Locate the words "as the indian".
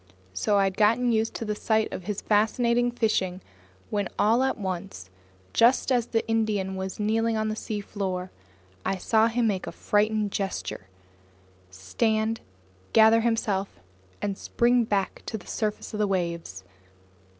5.91-6.73